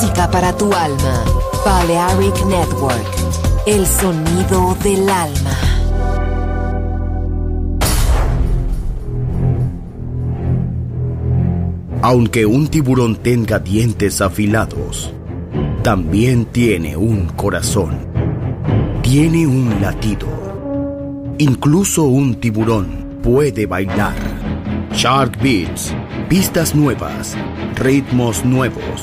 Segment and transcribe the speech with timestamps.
[0.00, 1.24] Música para tu alma.
[1.64, 3.66] Balearic Network.
[3.66, 5.56] El sonido del alma.
[12.00, 15.12] Aunque un tiburón tenga dientes afilados,
[15.82, 17.98] también tiene un corazón.
[19.02, 20.28] Tiene un latido.
[21.38, 24.14] Incluso un tiburón puede bailar.
[24.92, 25.92] Shark Beats,
[26.28, 27.36] pistas nuevas,
[27.74, 29.02] ritmos nuevos,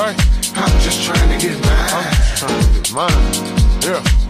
[0.00, 0.16] Trying
[3.80, 4.29] to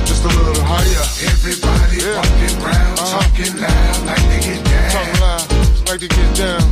[0.05, 1.05] just a little higher.
[1.25, 2.17] Everybody yeah.
[2.17, 3.21] walking around, uh-huh.
[3.21, 4.89] talking loud like they get down.
[4.91, 5.45] Talking loud
[5.87, 6.63] like they get down.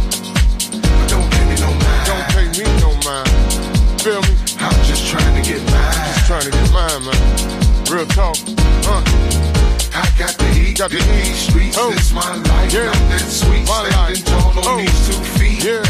[0.82, 2.04] But don't pay me no mind.
[2.10, 3.30] Don't pay me no mind.
[4.02, 4.34] Feel me?
[4.64, 5.94] I'm just trying to get mine.
[6.14, 7.22] Just trying to get mine, man.
[7.92, 8.38] Real talk.
[8.88, 9.04] Uh.
[9.92, 11.36] I got the heat, got the heat.
[11.36, 11.76] streets.
[11.78, 11.92] Oh.
[11.92, 12.86] This my life, yeah.
[12.86, 13.68] not that sweet.
[13.68, 14.26] My Standing life.
[14.26, 14.78] tall on oh.
[14.78, 15.64] these two feet.
[15.64, 15.84] Yeah.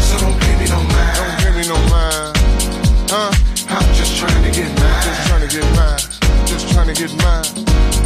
[0.00, 1.16] So don't pay me no mind.
[1.18, 2.36] Don't pay me no mind.
[3.10, 3.49] Huh?
[3.72, 5.02] I'm just trying to get mine.
[5.04, 6.46] Just trying to get mine.
[6.46, 7.99] Just trying to get mine.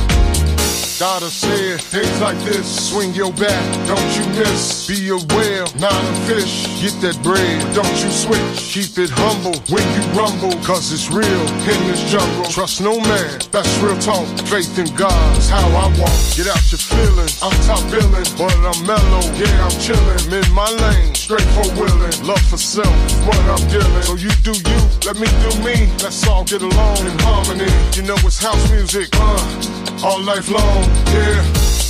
[0.98, 4.86] Daughter said, things like this, swing your bat, don't you miss.
[4.86, 6.70] Be a whale, not a fish.
[6.78, 8.70] Get that bread, don't you switch.
[8.70, 12.46] Keep it humble when you rumble, cause it's real in this jungle.
[12.46, 14.22] Trust no man, that's real talk.
[14.46, 16.14] Faith in God's how I walk.
[16.38, 19.26] Get out your feelings, I'm top billing, but I'm mellow.
[19.34, 22.14] Yeah, I'm chillin', in my lane, straight for willing.
[22.22, 22.94] Love for self,
[23.26, 24.06] what I'm dealing.
[24.06, 24.80] So you do you,
[25.10, 25.90] let me do me.
[26.06, 27.66] Let's all get along in harmony.
[27.98, 31.40] You know it's house music, uh all life long, yeah.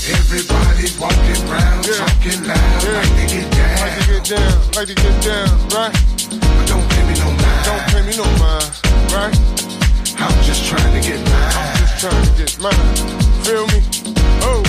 [0.05, 2.01] Everybody walking around, yeah.
[2.05, 3.01] talking loud, yeah.
[3.01, 3.77] like they get down.
[3.81, 5.95] Like they get down, like they get down, right?
[6.29, 7.65] But don't pay me no mind.
[7.65, 8.69] Don't pay me no mind,
[9.13, 9.35] right?
[10.21, 11.53] I'm just trying to get mine.
[11.57, 12.95] I'm just trying to get mine.
[13.45, 13.81] Feel me?
[14.43, 14.63] Oh.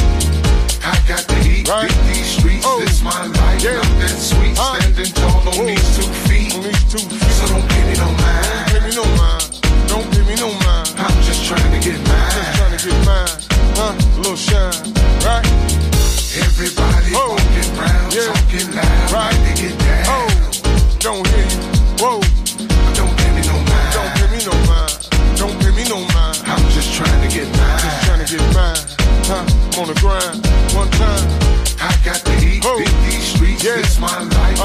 [0.83, 1.89] I got the heat, right?
[1.89, 2.65] beat these streets.
[2.67, 2.79] Oh.
[2.79, 3.75] This my life, yeah.
[3.75, 4.55] not that sweet.
[4.57, 4.79] Uh.
[4.79, 5.65] Standing tall on Whoa.
[5.65, 6.55] these two feet.
[6.55, 7.24] On these two feet.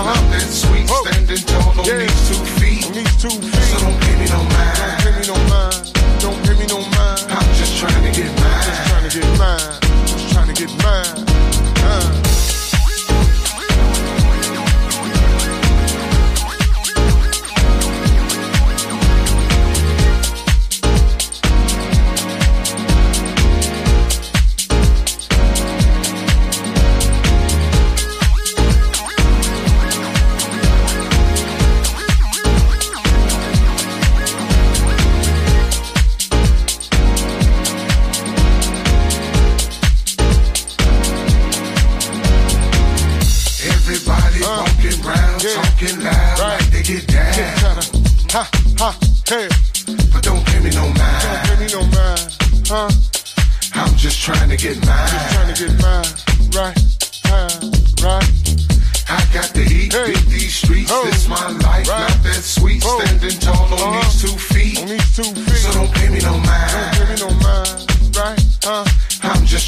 [0.02, 0.30] Life, uh-huh.
[0.30, 0.88] that sweet.
[0.88, 1.98] Standing tall on yeah.
[1.98, 2.86] these two feet.
[2.86, 3.60] On these two feet.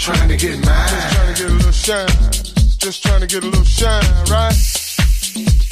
[0.02, 0.88] Just trying to get mine.
[0.88, 2.08] Just trying to get a little shine.
[2.78, 5.71] Just trying to get a little shine, right?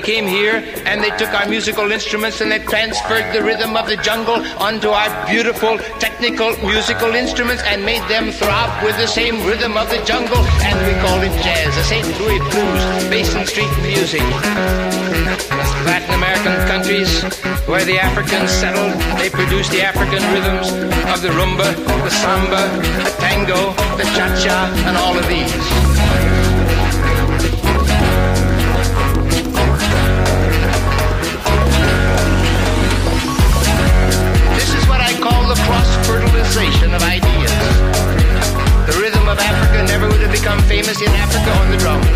[0.00, 3.86] They came here and they took our musical instruments and they transferred the rhythm of
[3.86, 9.44] the jungle onto our beautiful technical musical instruments and made them throb with the same
[9.44, 10.38] rhythm of the jungle.
[10.64, 12.06] And we call it jazz, the St.
[12.18, 14.22] Louis blues, Basin Street music.
[15.84, 17.22] Latin American countries
[17.68, 20.68] where the Africans settled, they produced the African rhythms
[21.12, 22.62] of the rumba, the samba,
[23.04, 26.39] the tango, the cha-cha, and all of these.
[40.90, 42.06] Have in Africa on the drums.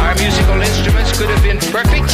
[0.00, 2.08] Our musical instruments could have been perfect,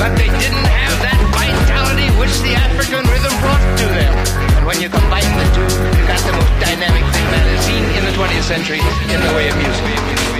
[0.00, 4.14] but they didn't have that vitality which the African rhythm brought to them.
[4.56, 7.84] And when you combine the two, you got the most dynamic thing that is seen
[8.00, 8.80] in the 20th century
[9.12, 10.39] in the way of music.